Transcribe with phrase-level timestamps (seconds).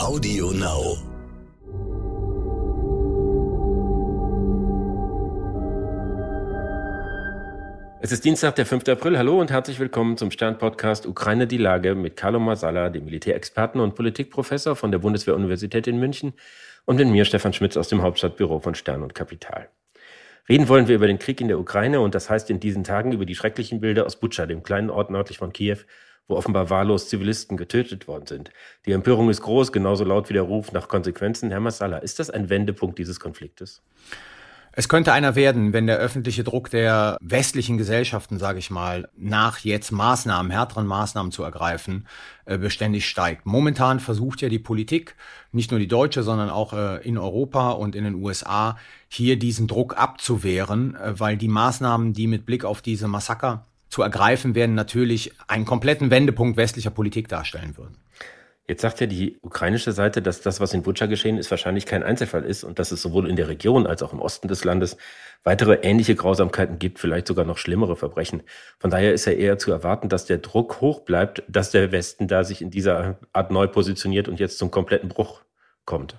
[0.00, 0.96] Audio Now.
[8.00, 8.88] Es ist Dienstag, der 5.
[8.88, 9.18] April.
[9.18, 13.94] Hallo und herzlich willkommen zum Stern-Podcast Ukraine die Lage mit Carlo Masala, dem Militärexperten und
[13.94, 16.32] Politikprofessor von der Bundeswehr-Universität in München
[16.86, 19.68] und mit mir, Stefan Schmitz, aus dem Hauptstadtbüro von Stern und Kapital.
[20.48, 23.12] Reden wollen wir über den Krieg in der Ukraine und das heißt in diesen Tagen
[23.12, 25.76] über die schrecklichen Bilder aus Butscha, dem kleinen Ort nördlich von Kiew,
[26.30, 28.50] wo offenbar wahllos Zivilisten getötet worden sind.
[28.86, 31.50] Die Empörung ist groß, genauso laut wie der Ruf nach Konsequenzen.
[31.50, 33.82] Herr Massala, ist das ein Wendepunkt dieses Konfliktes?
[34.72, 39.58] Es könnte einer werden, wenn der öffentliche Druck der westlichen Gesellschaften, sage ich mal, nach
[39.58, 42.06] jetzt Maßnahmen, härteren Maßnahmen zu ergreifen,
[42.44, 43.46] äh, beständig steigt.
[43.46, 45.16] Momentan versucht ja die Politik,
[45.50, 49.66] nicht nur die deutsche, sondern auch äh, in Europa und in den USA, hier diesen
[49.66, 54.74] Druck abzuwehren, äh, weil die Maßnahmen, die mit Blick auf diese Massaker zu ergreifen werden,
[54.74, 57.98] natürlich einen kompletten Wendepunkt westlicher Politik darstellen würden.
[58.70, 62.04] Jetzt sagt ja die ukrainische Seite, dass das, was in Butscha geschehen ist, wahrscheinlich kein
[62.04, 64.96] Einzelfall ist und dass es sowohl in der Region als auch im Osten des Landes
[65.42, 68.44] weitere ähnliche Grausamkeiten gibt, vielleicht sogar noch schlimmere Verbrechen.
[68.78, 72.28] Von daher ist ja eher zu erwarten, dass der Druck hoch bleibt, dass der Westen
[72.28, 75.40] da sich in dieser Art neu positioniert und jetzt zum kompletten Bruch
[75.84, 76.16] kommt.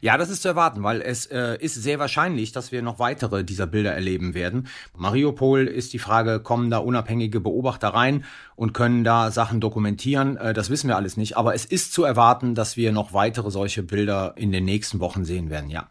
[0.00, 3.44] Ja, das ist zu erwarten, weil es äh, ist sehr wahrscheinlich, dass wir noch weitere
[3.44, 4.68] dieser Bilder erleben werden.
[4.96, 8.24] Mariupol ist die Frage, kommen da unabhängige Beobachter rein
[8.56, 10.36] und können da Sachen dokumentieren?
[10.36, 13.50] Äh, das wissen wir alles nicht, aber es ist zu erwarten, dass wir noch weitere
[13.50, 15.88] solche Bilder in den nächsten Wochen sehen werden, ja.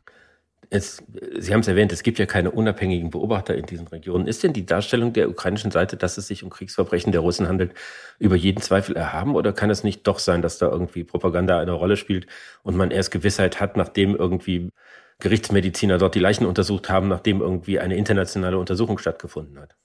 [0.70, 1.02] Es,
[1.38, 4.28] Sie haben es erwähnt, es gibt ja keine unabhängigen Beobachter in diesen Regionen.
[4.28, 7.74] Ist denn die Darstellung der ukrainischen Seite, dass es sich um Kriegsverbrechen der Russen handelt,
[8.20, 9.36] über jeden Zweifel erhaben?
[9.36, 12.28] Oder kann es nicht doch sein, dass da irgendwie Propaganda eine Rolle spielt
[12.64, 14.72] und man erst Gewissheit hat, nachdem irgendwie
[15.20, 19.76] Gerichtsmediziner dort die Leichen untersucht haben, nachdem irgendwie eine internationale Untersuchung stattgefunden hat?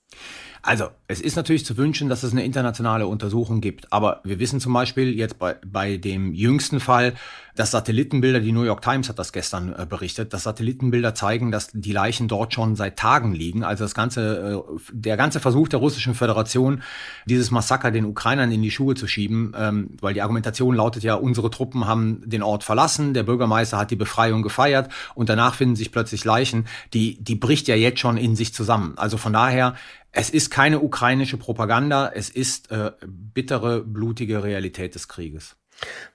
[0.65, 3.91] Also, es ist natürlich zu wünschen, dass es eine internationale Untersuchung gibt.
[3.91, 7.15] Aber wir wissen zum Beispiel jetzt bei, bei dem jüngsten Fall,
[7.55, 11.67] dass Satellitenbilder, die New York Times hat das gestern äh, berichtet, dass Satellitenbilder zeigen, dass
[11.73, 13.65] die Leichen dort schon seit Tagen liegen.
[13.65, 16.81] Also das ganze, äh, der ganze Versuch der Russischen Föderation,
[17.25, 21.15] dieses Massaker den Ukrainern in die Schuhe zu schieben, ähm, weil die Argumentation lautet ja,
[21.15, 25.75] unsere Truppen haben den Ort verlassen, der Bürgermeister hat die Befreiung gefeiert und danach finden
[25.75, 28.93] sich plötzlich Leichen, die, die bricht ja jetzt schon in sich zusammen.
[28.95, 29.75] Also von daher,
[30.13, 35.57] es ist keine ukrainische Propaganda, es ist äh, bittere, blutige Realität des Krieges.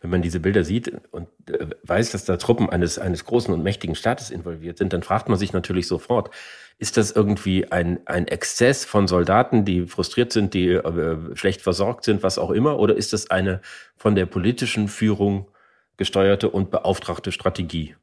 [0.00, 3.64] Wenn man diese Bilder sieht und äh, weiß, dass da Truppen eines, eines großen und
[3.64, 6.30] mächtigen Staates involviert sind, dann fragt man sich natürlich sofort,
[6.78, 12.04] ist das irgendwie ein, ein Exzess von Soldaten, die frustriert sind, die äh, schlecht versorgt
[12.04, 13.60] sind, was auch immer, oder ist das eine
[13.96, 15.48] von der politischen Führung
[15.96, 17.96] gesteuerte und beauftragte Strategie?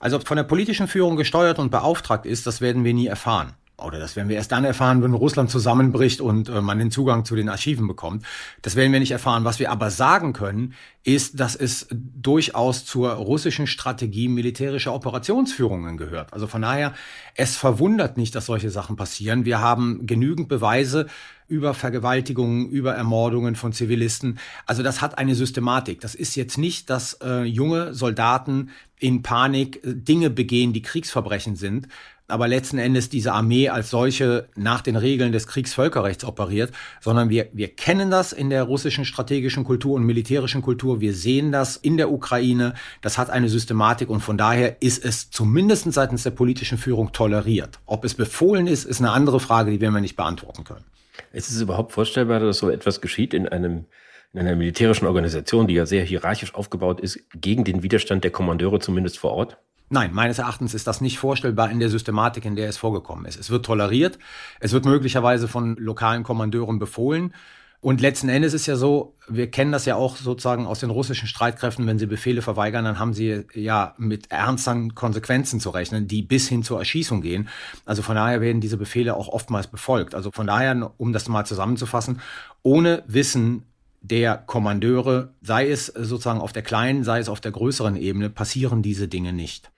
[0.00, 3.54] Also von der politischen Führung gesteuert und beauftragt ist, das werden wir nie erfahren
[3.84, 7.24] oder das werden wir erst dann erfahren, wenn Russland zusammenbricht und äh, man den Zugang
[7.24, 8.24] zu den Archiven bekommt.
[8.62, 9.44] Das werden wir nicht erfahren.
[9.44, 16.32] Was wir aber sagen können, ist, dass es durchaus zur russischen Strategie militärischer Operationsführungen gehört.
[16.32, 16.94] Also von daher,
[17.34, 19.44] es verwundert nicht, dass solche Sachen passieren.
[19.44, 21.06] Wir haben genügend Beweise
[21.48, 24.38] über Vergewaltigungen, über Ermordungen von Zivilisten.
[24.64, 26.00] Also das hat eine Systematik.
[26.00, 31.56] Das ist jetzt nicht, dass äh, junge Soldaten in Panik äh, Dinge begehen, die Kriegsverbrechen
[31.56, 31.88] sind,
[32.28, 37.48] aber letzten Endes diese Armee als solche nach den Regeln des Kriegsvölkerrechts operiert, sondern wir,
[37.52, 41.00] wir kennen das in der russischen strategischen Kultur und militärischen Kultur.
[41.00, 42.74] Wir sehen das in der Ukraine.
[43.00, 47.80] Das hat eine Systematik und von daher ist es zumindest seitens der politischen Führung toleriert.
[47.86, 50.84] Ob es befohlen ist, ist eine andere Frage, die werden wir nicht beantworten können.
[51.32, 53.86] Ist es überhaupt vorstellbar, dass so etwas geschieht in einem
[54.32, 58.78] in einer militärischen Organisation, die ja sehr hierarchisch aufgebaut ist, gegen den Widerstand der Kommandeure
[58.78, 59.58] zumindest vor Ort?
[59.92, 63.38] Nein, meines Erachtens ist das nicht vorstellbar in der Systematik, in der es vorgekommen ist.
[63.38, 64.18] Es wird toleriert,
[64.58, 67.34] es wird möglicherweise von lokalen Kommandeuren befohlen.
[67.82, 71.28] Und letzten Endes ist ja so, wir kennen das ja auch sozusagen aus den russischen
[71.28, 76.22] Streitkräften, wenn sie Befehle verweigern, dann haben sie ja mit ernsten Konsequenzen zu rechnen, die
[76.22, 77.50] bis hin zur Erschießung gehen.
[77.84, 80.14] Also von daher werden diese Befehle auch oftmals befolgt.
[80.14, 82.22] Also von daher, um das mal zusammenzufassen,
[82.62, 83.64] ohne Wissen
[84.02, 88.82] der Kommandeure, sei es sozusagen auf der kleinen, sei es auf der größeren Ebene, passieren
[88.82, 89.70] diese Dinge nicht.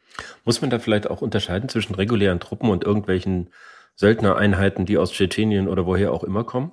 [0.45, 3.51] Muss man da vielleicht auch unterscheiden zwischen regulären Truppen und irgendwelchen
[3.97, 6.73] Söldnereinheiten, die aus Tschetschenien oder woher auch immer kommen?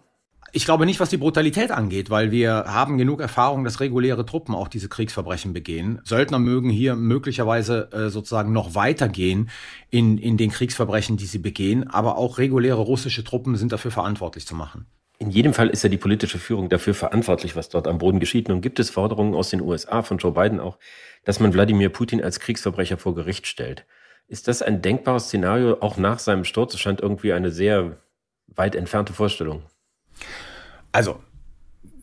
[0.53, 4.53] Ich glaube nicht, was die Brutalität angeht, weil wir haben genug Erfahrung, dass reguläre Truppen
[4.53, 6.01] auch diese Kriegsverbrechen begehen.
[6.03, 9.49] Söldner mögen hier möglicherweise äh, sozusagen noch weitergehen
[9.91, 14.45] in, in den Kriegsverbrechen, die sie begehen, aber auch reguläre russische Truppen sind dafür verantwortlich
[14.45, 14.87] zu machen.
[15.21, 18.49] In jedem Fall ist ja die politische Führung dafür verantwortlich, was dort am Boden geschieht.
[18.49, 20.79] Nun gibt es Forderungen aus den USA, von Joe Biden auch,
[21.25, 23.85] dass man Wladimir Putin als Kriegsverbrecher vor Gericht stellt.
[24.27, 26.73] Ist das ein denkbares Szenario auch nach seinem Sturz?
[26.73, 27.99] Es scheint irgendwie eine sehr
[28.47, 29.61] weit entfernte Vorstellung.
[30.91, 31.19] Also,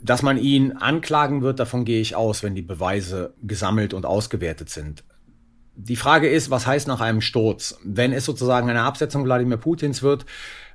[0.00, 4.71] Dass man ihn anklagen wird, davon gehe ich aus, wenn die Beweise gesammelt und ausgewertet
[4.71, 5.03] sind.
[5.75, 7.81] Die Frage ist, was heißt nach einem Sturz?
[7.82, 10.25] Wenn es sozusagen eine Absetzung Wladimir Putins wird,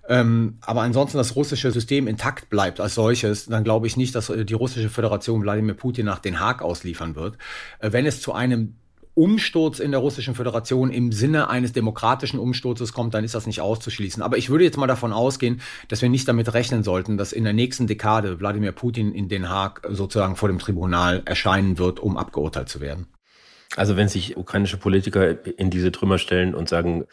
[0.08, 4.28] ähm, aber ansonsten das russische System intakt bleibt als solches, dann glaube ich nicht, dass
[4.36, 7.38] die russische Föderation Wladimir Putin nach Den Haag ausliefern wird.
[7.80, 8.76] Äh, wenn es zu einem
[9.16, 13.62] Umsturz in der Russischen Föderation im Sinne eines demokratischen Umsturzes kommt, dann ist das nicht
[13.62, 14.24] auszuschließen.
[14.24, 17.44] Aber ich würde jetzt mal davon ausgehen, dass wir nicht damit rechnen sollten, dass in
[17.44, 22.18] der nächsten Dekade Wladimir Putin in Den Haag sozusagen vor dem Tribunal erscheinen wird, um
[22.18, 23.08] abgeurteilt zu werden.
[23.76, 27.06] Also wenn sich ukrainische Politiker in diese Trümmer stellen und sagen,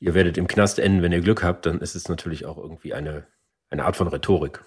[0.00, 2.94] ihr werdet im Knast enden, wenn ihr Glück habt, dann ist es natürlich auch irgendwie
[2.94, 3.26] eine,
[3.70, 4.64] eine Art von Rhetorik.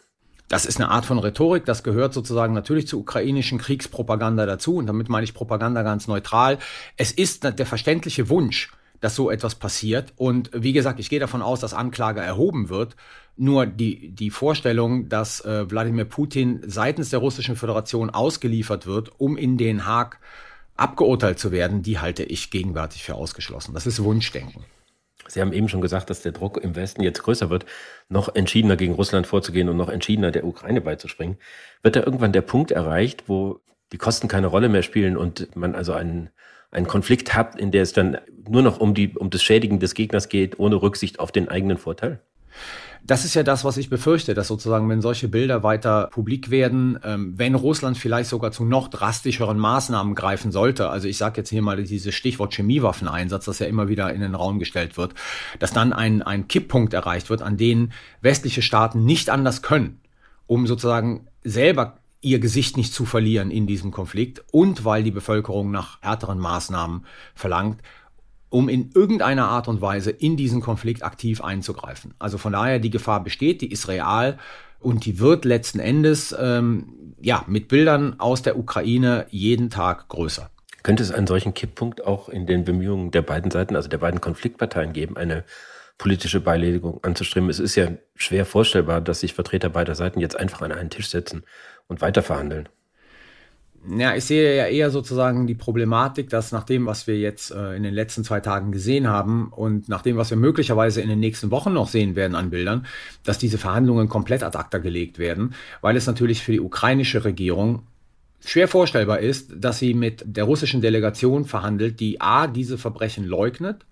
[0.47, 4.85] Das ist eine Art von Rhetorik, das gehört sozusagen natürlich zur ukrainischen Kriegspropaganda dazu und
[4.85, 6.59] damit meine ich Propaganda ganz neutral.
[6.97, 8.69] Es ist der verständliche Wunsch,
[8.99, 12.97] dass so etwas passiert und wie gesagt, ich gehe davon aus, dass Anklage erhoben wird.
[13.37, 19.37] Nur die, die Vorstellung, dass äh, Wladimir Putin seitens der Russischen Föderation ausgeliefert wird, um
[19.37, 20.19] in Den Haag
[20.75, 23.73] abgeurteilt zu werden, die halte ich gegenwärtig für ausgeschlossen.
[23.73, 24.65] Das ist Wunschdenken.
[25.33, 27.65] Sie haben eben schon gesagt, dass der Druck im Westen jetzt größer wird,
[28.09, 31.37] noch entschiedener gegen Russland vorzugehen und noch entschiedener der Ukraine beizuspringen.
[31.83, 33.59] Wird da irgendwann der Punkt erreicht, wo
[33.91, 36.29] die Kosten keine Rolle mehr spielen und man also einen,
[36.71, 38.17] einen Konflikt hat, in der es dann
[38.47, 41.77] nur noch um, die, um das Schädigen des Gegners geht, ohne Rücksicht auf den eigenen
[41.77, 42.19] Vorteil?
[43.03, 46.99] Das ist ja das, was ich befürchte, dass sozusagen, wenn solche Bilder weiter publik werden,
[47.03, 51.49] ähm, wenn Russland vielleicht sogar zu noch drastischeren Maßnahmen greifen sollte, also ich sage jetzt
[51.49, 55.15] hier mal dieses Stichwort Chemiewaffeneinsatz, das ja immer wieder in den Raum gestellt wird,
[55.59, 59.99] dass dann ein, ein Kipppunkt erreicht wird, an den westliche Staaten nicht anders können,
[60.45, 65.71] um sozusagen selber ihr Gesicht nicht zu verlieren in diesem Konflikt und weil die Bevölkerung
[65.71, 67.81] nach härteren Maßnahmen verlangt,
[68.51, 72.13] um in irgendeiner Art und Weise in diesen Konflikt aktiv einzugreifen.
[72.19, 74.37] Also von daher, die Gefahr besteht, die ist real
[74.79, 80.51] und die wird letzten Endes ähm, ja mit Bildern aus der Ukraine jeden Tag größer.
[80.83, 84.19] Könnte es einen solchen Kipppunkt auch in den Bemühungen der beiden Seiten, also der beiden
[84.19, 85.45] Konfliktparteien geben, eine
[85.97, 87.49] politische Beilegung anzustreben?
[87.49, 91.09] Es ist ja schwer vorstellbar, dass sich Vertreter beider Seiten jetzt einfach an einen Tisch
[91.09, 91.43] setzen
[91.87, 92.67] und weiter verhandeln
[93.89, 97.75] ja, ich sehe ja eher sozusagen die Problematik, dass nach dem, was wir jetzt äh,
[97.75, 101.19] in den letzten zwei Tagen gesehen haben und nach dem, was wir möglicherweise in den
[101.19, 102.85] nächsten Wochen noch sehen werden an Bildern,
[103.23, 107.83] dass diese Verhandlungen komplett ad acta gelegt werden, weil es natürlich für die ukrainische Regierung
[108.45, 113.85] schwer vorstellbar ist, dass sie mit der russischen Delegation verhandelt, die A, diese Verbrechen leugnet,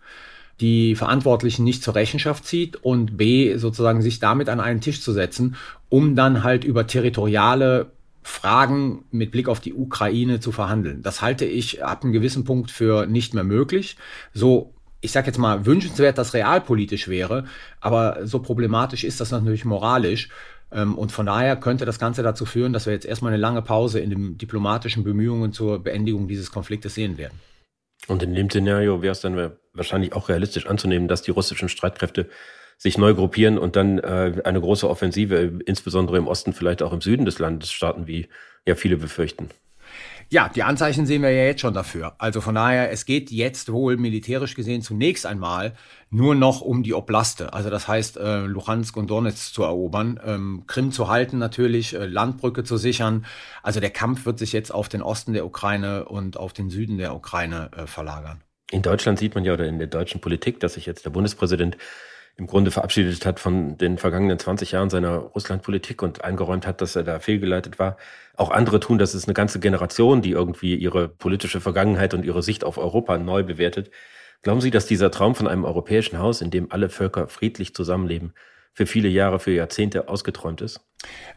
[0.61, 5.13] die Verantwortlichen nicht zur Rechenschaft zieht und B, sozusagen sich damit an einen Tisch zu
[5.13, 5.55] setzen,
[5.87, 7.91] um dann halt über territoriale
[8.29, 11.01] Fragen mit Blick auf die Ukraine zu verhandeln.
[11.01, 13.97] Das halte ich ab einem gewissen Punkt für nicht mehr möglich.
[14.33, 17.45] So, ich sage jetzt mal, wünschenswert, dass realpolitisch wäre,
[17.79, 20.29] aber so problematisch ist das natürlich moralisch.
[20.71, 23.61] Ähm, und von daher könnte das Ganze dazu führen, dass wir jetzt erstmal eine lange
[23.61, 27.39] Pause in den diplomatischen Bemühungen zur Beendigung dieses Konfliktes sehen werden.
[28.07, 32.29] Und in dem Szenario wäre es dann wahrscheinlich auch realistisch anzunehmen, dass die russischen Streitkräfte
[32.79, 37.01] sich neu gruppieren und dann äh, eine große Offensive, insbesondere im Osten, vielleicht auch im
[37.01, 38.27] Süden des Landes starten, wie
[38.65, 39.49] ja viele befürchten.
[40.31, 42.13] Ja, die Anzeichen sehen wir ja jetzt schon dafür.
[42.19, 45.73] Also von daher, es geht jetzt wohl militärisch gesehen zunächst einmal
[46.11, 47.51] nur noch um die Oblaste.
[47.51, 52.05] Also das heißt, äh, Luhansk und Donetsk zu erobern, ähm, Krim zu halten natürlich, äh,
[52.05, 53.25] Landbrücke zu sichern.
[53.63, 56.99] Also der Kampf wird sich jetzt auf den Osten der Ukraine und auf den Süden
[56.99, 58.41] der Ukraine äh, verlagern.
[58.71, 61.75] In Deutschland sieht man ja oder in der deutschen Politik, dass sich jetzt der Bundespräsident
[62.39, 66.95] im Grunde verabschiedet hat von den vergangenen 20 Jahren seiner Russlandpolitik und eingeräumt hat, dass
[66.95, 67.97] er da fehlgeleitet war.
[68.35, 69.13] Auch andere tun das.
[69.13, 73.43] ist eine ganze Generation, die irgendwie ihre politische Vergangenheit und ihre Sicht auf Europa neu
[73.43, 73.91] bewertet.
[74.41, 78.33] Glauben Sie, dass dieser Traum von einem europäischen Haus, in dem alle Völker friedlich zusammenleben,
[78.71, 80.79] für viele Jahre, für Jahrzehnte ausgeträumt ist?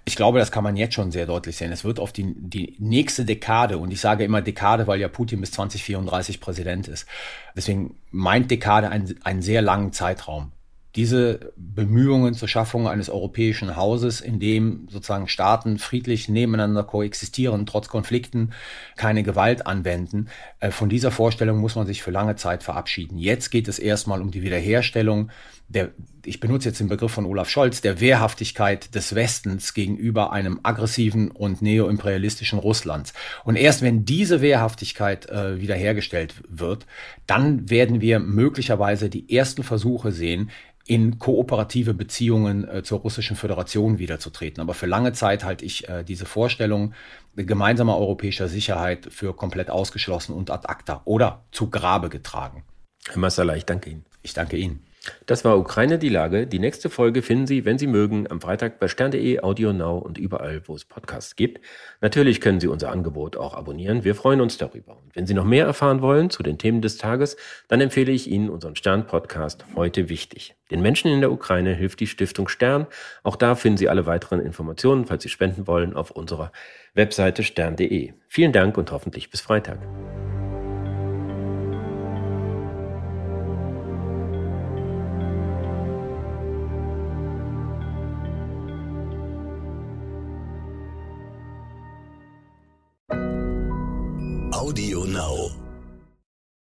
[0.04, 1.73] Ich glaube, das kann man jetzt schon sehr deutlich sehen.
[1.73, 5.40] Es wird auf die, die nächste Dekade, und ich sage immer Dekade, weil ja Putin
[5.40, 7.09] bis 2034 Präsident ist.
[7.56, 10.52] Deswegen meint Dekade einen, einen sehr langen Zeitraum
[10.94, 17.88] diese Bemühungen zur Schaffung eines europäischen Hauses, in dem sozusagen Staaten friedlich nebeneinander koexistieren, trotz
[17.88, 18.52] Konflikten
[18.96, 20.28] keine Gewalt anwenden,
[20.61, 23.16] äh, von dieser Vorstellung muss man sich für lange Zeit verabschieden.
[23.16, 25.30] Jetzt geht es erstmal um die Wiederherstellung
[25.68, 25.92] der,
[26.25, 31.31] ich benutze jetzt den Begriff von Olaf Scholz, der Wehrhaftigkeit des Westens gegenüber einem aggressiven
[31.31, 33.12] und neoimperialistischen Russlands.
[33.45, 36.87] Und erst wenn diese Wehrhaftigkeit äh, wiederhergestellt wird,
[37.26, 40.50] dann werden wir möglicherweise die ersten Versuche sehen,
[40.85, 44.61] in kooperative Beziehungen äh, zur Russischen Föderation wiederzutreten.
[44.61, 46.95] Aber für lange Zeit halte ich äh, diese Vorstellung
[47.37, 52.64] gemeinsamer europäischer Sicherheit für komplett ausgeschlossen und ad acta oder zu Grabe getragen.
[53.09, 54.05] Herr Massala, ich danke Ihnen.
[54.23, 54.85] Ich danke Ihnen.
[55.26, 56.47] Das war Ukraine die Lage.
[56.47, 60.16] Die nächste Folge finden Sie, wenn Sie mögen, am Freitag bei stern.de, Audio Now und
[60.16, 61.61] überall, wo es Podcasts gibt.
[62.00, 64.04] Natürlich können Sie unser Angebot auch abonnieren.
[64.04, 64.92] Wir freuen uns darüber.
[64.92, 68.30] Und wenn Sie noch mehr erfahren wollen zu den Themen des Tages, dann empfehle ich
[68.30, 70.54] Ihnen unseren Stern-Podcast Heute wichtig.
[70.71, 72.87] Den Menschen in der Ukraine hilft die Stiftung Stern.
[73.25, 76.52] Auch da finden Sie alle weiteren Informationen, falls Sie spenden wollen, auf unserer
[76.94, 78.12] Webseite stern.de.
[78.28, 79.78] Vielen Dank und hoffentlich bis Freitag.